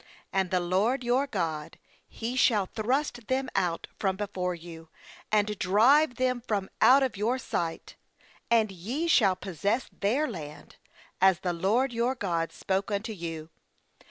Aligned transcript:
6And 0.33 0.49
the 0.49 0.59
LORD 0.59 1.03
your 1.03 1.27
God, 1.27 1.77
He 2.07 2.35
shall 2.35 2.65
thrust 2.65 3.27
them 3.27 3.49
out 3.55 3.85
from 3.99 4.15
before 4.15 4.55
you, 4.55 4.89
and 5.31 5.59
drive 5.59 6.15
them 6.15 6.41
from 6.41 6.71
out 6.81 7.03
of 7.03 7.15
your 7.17 7.37
sight, 7.37 7.95
and 8.49 8.71
ye 8.71 9.07
shall 9.07 9.35
possess 9.35 9.87
their 9.91 10.27
land, 10.27 10.77
as 11.21 11.41
the 11.41 11.53
LORD 11.53 11.93
your 11.93 12.15
God 12.15 12.51
spoke 12.51 12.89
unto 12.89 13.13
you. 13.13 13.51